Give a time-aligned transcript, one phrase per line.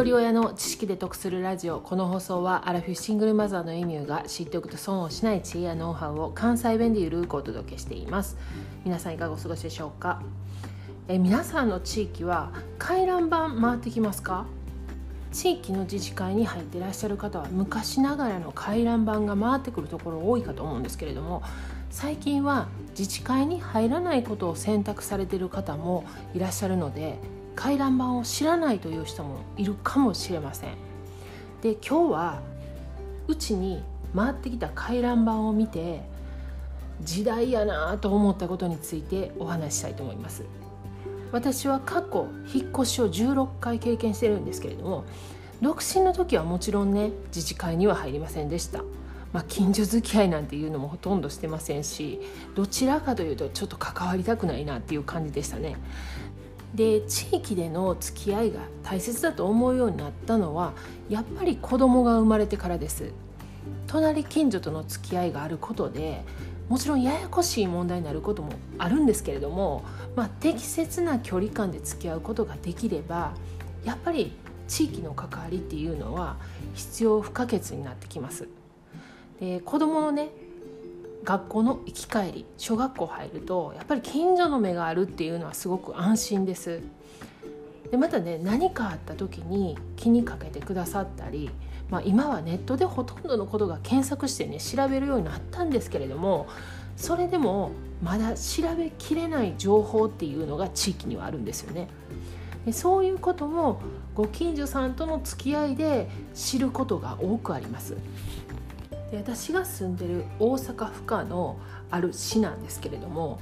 [0.00, 1.78] 一人親の知識で得するラジオ。
[1.78, 8.38] この放送はアラフィフシングルマザーのエミューが知っておくと損をしない知恵やノウハウを関西弁でゆるくお届けしています。
[8.82, 10.22] 皆さんいかがお過ごしでしょうか？
[11.08, 14.46] え皆さんの地域は回覧板回ってきますか？
[15.32, 21.42] 地域の自治会に入っていらっしゃる方は昔ながらの回覧板が回ってくるところ多いかと思うんですけれども
[21.90, 27.18] 最近は自治会に入らないことを選択されている方もいらっしゃるので
[27.54, 30.70] 回覧板を知らないという人もいるかもしれません。
[31.62, 32.40] で今日は
[33.28, 33.82] うちに
[34.14, 36.02] 回ってきた回覧板を見て
[37.02, 40.44] 時代やなと思ったことについてお話ししたいと思います。
[41.32, 45.04] 私は過去引っ越しを16回経験してるんですけれども
[45.62, 48.82] 独身の時はもちろんね自治会には入りませんでした。
[49.32, 52.20] まあ、近所付き合いなんていうのもほとんどしてませんし
[52.56, 55.76] どちらかというとちょっと関わりたくないなっていう感じでしたね。
[56.74, 60.72] で地域での付き合いが大切だと思うようになったのは
[61.08, 63.12] やっぱり子供が生まれてからです
[63.86, 66.24] 隣近所との付き合いがあることで
[66.68, 69.82] もちろんややこしい問題になることもあるんですけれども、
[70.14, 73.34] まあ、適切な距離感で付き合うことができれば
[73.84, 74.32] やっぱり
[74.68, 76.36] 地域の関わりっていうのは
[76.74, 78.46] 必要不可欠になってきます。
[79.40, 80.28] で子供のね
[81.24, 86.80] 学校の行き帰り小学校入るとやっぱり近所の目があるっていうのはすごく安心です。
[87.90, 91.50] でまたね何かあった時に気にかけてくださったり、
[91.90, 96.46] まあ、今はネットでほとんどのことが検索してね調べるようになったんですけれども
[96.96, 101.88] それでもまだ調べきれない情報っていうのが地域にはあるんですよね。
[102.64, 103.80] でそういうことも
[104.14, 107.96] ご近所さんとの付き合いで知ることが多くあります。
[109.10, 111.58] で私が住んでる大阪府下の
[111.90, 113.40] ある市なんですけれども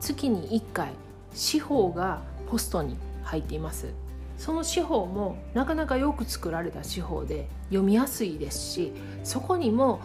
[0.00, 0.92] 月に1回
[1.34, 3.88] 司法がポストに入っています。
[4.38, 8.92] その司法もなかなかよく作られた司法で読みやすいですし
[9.22, 10.00] そこにも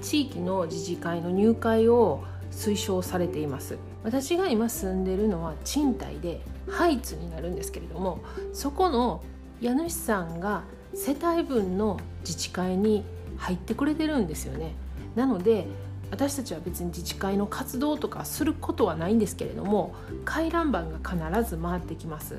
[0.00, 2.22] 地域の自治会の入会を
[2.52, 3.78] 推奨されています。
[4.04, 8.20] 私が今住んでるのは賃貸でハイツになるんですけれども
[8.52, 9.22] そこの
[9.60, 13.04] 家主さんが世帯分の自治会に
[13.42, 14.74] 入ってくれてるんですよね。
[15.16, 15.66] なので
[16.10, 19.94] 私たちは別に自治会の活動とかすることはないんですけれども
[20.26, 20.98] 回覧板が
[21.32, 22.38] 必ず回ってきます。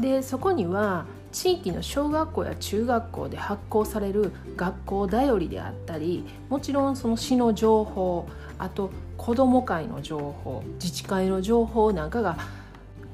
[0.00, 8.26] でそこには地域の小学校や中学校で発行される学校だよりであったりもちろんその市の情報
[8.58, 12.38] あと子ども会の情報自治会の情報なんかが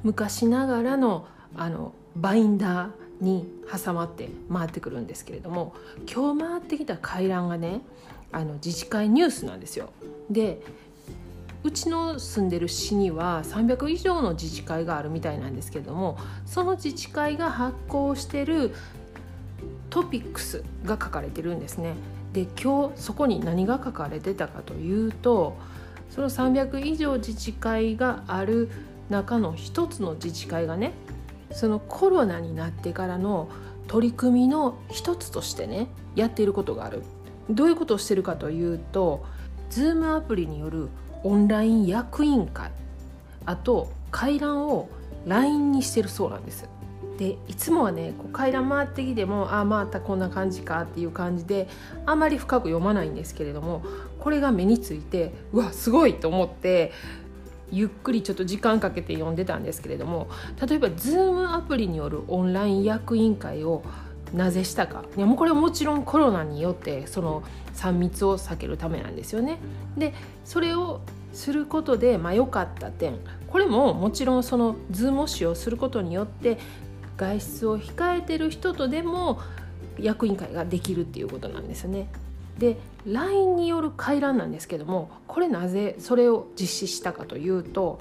[0.03, 5.75] 昔ながらのあのバインダーに挟まって回ってくるんですけれども
[6.13, 7.83] 今日回ってきた回覧がね
[8.33, 9.91] あの自治会ニュースなんですよ。
[10.31, 10.61] で
[11.63, 16.17] うちの住んでる市には300以上の自治会があるみたいなんですけども
[16.47, 18.75] その自治会が発行してる
[19.91, 21.95] トピックスが書かれてるんですね。
[22.33, 25.57] で今日そこに何が書かれてたかというと
[26.11, 28.71] その300以上自治会がある
[29.11, 30.93] 中の一つの自治会がね
[31.53, 33.49] そのコロナになってからの
[33.89, 37.03] 取り組みの一つとしてねやっていることがある。
[37.49, 39.25] どういうことをしてるかというと
[39.71, 40.89] Zoom アプリによる
[41.25, 42.71] オンライン役員会
[43.45, 44.89] あと回覧を
[45.27, 46.69] LINE にしてるそうなんです。
[47.19, 51.69] でいつもはねこう回覧回ってきてもああまたこんな感じかっていう感じで
[52.07, 53.83] あまり深く読まないんですけれども
[54.21, 56.93] これが目についてうわすごいと思って
[57.73, 60.29] ゆっくりちょっと時間かけて読んでたんですけれども
[60.67, 63.83] 例えば Zoom アプリによるオンライン役員会を
[64.35, 65.05] なぜしたか？
[65.17, 67.43] いやもうこれはもちろんコロナによってその
[67.75, 69.59] 3密を避けるためなんですよね。
[69.97, 70.15] で
[70.45, 71.01] それを
[71.33, 73.15] することでまあ、かった点
[73.49, 76.59] これももちろんその Zoom を使用することによって
[77.17, 79.41] 外出を控えてる人とでも
[79.99, 82.09] 役員会ができるっていうことなんですよね。
[82.59, 88.01] で LINE による回覧なんですけどもこれなぜそれを実施したかというと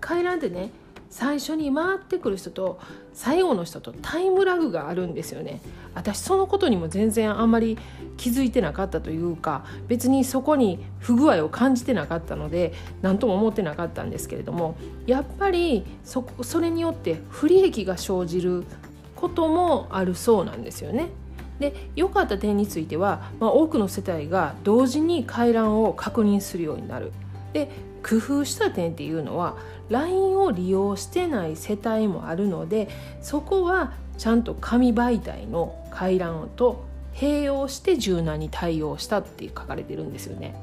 [0.00, 0.70] 回覧でね
[1.10, 2.78] 最初に回ってくる人と
[3.14, 5.60] 最後の人とタイムラグがあるんですよね
[5.94, 7.78] 私そのことにも全然あんまり
[8.16, 14.76] 気づいてなかったというか別にそこに不具合を感じてなかったので何とも思ってなかったんですけれども
[15.06, 18.64] やっぱりそそれによって不利益が生じる
[19.16, 21.08] こともあるそうなんですよね。
[21.58, 27.12] で良かった点については、まあ、多くの世帯が同時に回覧を確認するようになる。
[27.52, 27.70] で
[28.02, 29.56] 工夫した点っていうのは
[29.88, 32.88] LINE を利用してない世帯もあるので
[33.22, 36.84] そこはちゃんと紙媒体の回覧と
[37.14, 40.54] 併用して柔軟に対応したって書かれてるんですよね。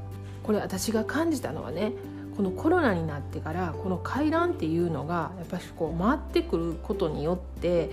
[0.44, 1.92] これ私が感じたのはね
[2.38, 7.90] このコロナになってからこの回覧っていうのがやっぱりこう回ってくることによって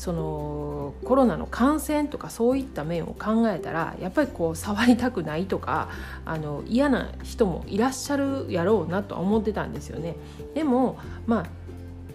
[0.00, 5.90] そのコロナの感染とかそういった面を考えたらやっぱりこう触りたくないとか
[6.24, 10.16] あの嫌な人もいらっしゃるやろうなとは思ってたんですよね。
[10.54, 11.46] でもまあ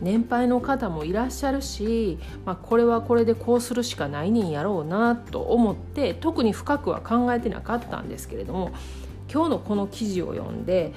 [0.02, 8.72] 年配の方もいらっしゃるし、まあ、これはこれでこうするしかないねんやろうなと思って特に深くは考えてなかったんですけれども
[9.32, 10.92] 今日のこの記事を読んで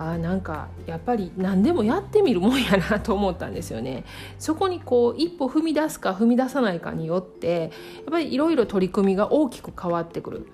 [0.00, 4.04] あなんかやっぱり何でもやってみるもんやなと思ったんですよね。
[4.38, 7.70] そこにこう一歩踏み出すか踏み出さないかによってやっ
[8.12, 10.46] ぱりいろいろ取り組みが大きく変わってくる。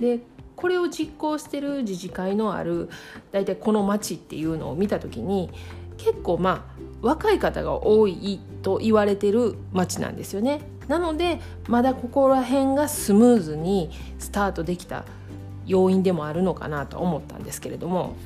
[0.00, 0.20] で
[0.56, 2.90] これを実行してる自治会のある
[3.30, 5.50] 大体この町っていうのを見た時に
[5.96, 10.60] 結構まあ若い方が多いと言われてる町なんですよね。
[10.88, 15.04] なのでまだここら辺がスムーズにスタートできた
[15.66, 18.16] 要因でもあるのかなと思ったんですけれども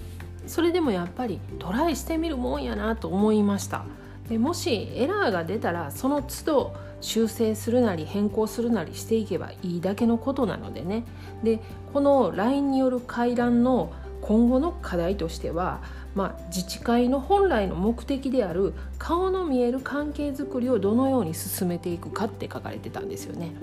[0.53, 3.87] それでもやっぱりトライしてみるもんやなと思いました。
[4.29, 11.05] でもしエラーが出たらその都度修正するなり変更するなりしていけばいいだけのことなのでね。
[11.43, 11.59] で
[11.95, 15.83] この LINE による回覧の今後の課題としては
[16.15, 23.55] まあ、自治会の本来の目的である顔の見える関係づくりをどのように進めていくかって書かれてたんですよね。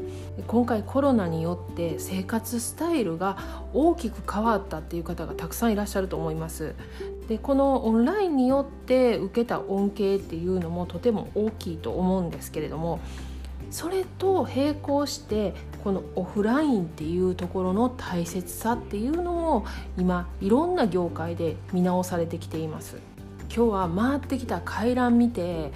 [0.47, 3.37] 今回コロナによって生活スタイルが
[3.73, 6.73] 大きく変わったっていう方がたくさんいらっしゃると思います。
[7.27, 12.99] でこのオンラインによって受けた恩恵っていうのもとても大きいと思うんですけれども
[13.71, 19.65] それと並行してこのオフラインっていうところの大切さっていうのも
[19.97, 22.97] 今いろんな業界で見直されてきています。
[23.53, 25.71] 今日は回ってきた回覧見て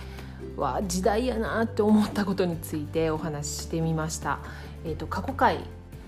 [0.58, 4.40] わ時代やなって思ったことについてお話ししてみました、
[4.86, 5.60] えーと、過去回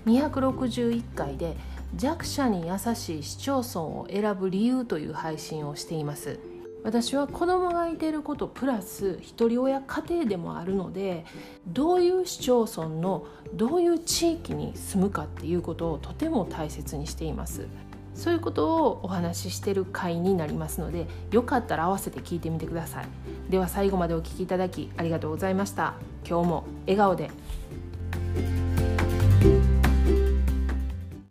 [0.06, 1.56] 261回で
[1.96, 6.38] 弱者に優しい市町村を選ぶ理由という配信をしています。
[6.86, 11.24] 私は子供がいてることプラス一人親家庭でもあるので
[11.66, 17.66] どういう市町村のどういう地域に住むかっていうことをとても大切にしています。
[18.14, 23.06] そういうことをお話ししてる回になりますのでよかったら合わせて聞いてみてください。
[23.50, 25.94] では最後までお聴きいただきありがとうございました。
[26.24, 27.32] 今日も笑顔で。